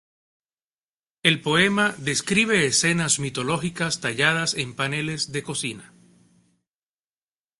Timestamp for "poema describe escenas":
1.43-3.19